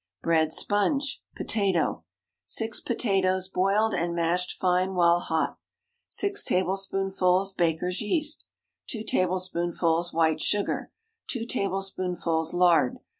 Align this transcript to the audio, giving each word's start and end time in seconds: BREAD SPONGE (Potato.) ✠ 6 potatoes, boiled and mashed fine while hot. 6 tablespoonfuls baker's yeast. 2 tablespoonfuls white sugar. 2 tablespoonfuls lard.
BREAD 0.23 0.51
SPONGE 0.51 1.21
(Potato.) 1.35 1.79
✠ 1.79 2.03
6 2.45 2.79
potatoes, 2.79 3.47
boiled 3.47 3.93
and 3.93 4.15
mashed 4.15 4.53
fine 4.57 4.95
while 4.95 5.19
hot. 5.19 5.59
6 6.07 6.43
tablespoonfuls 6.43 7.53
baker's 7.53 8.01
yeast. 8.01 8.47
2 8.87 9.03
tablespoonfuls 9.03 10.11
white 10.11 10.41
sugar. 10.41 10.91
2 11.29 11.45
tablespoonfuls 11.45 12.51
lard. 12.51 12.97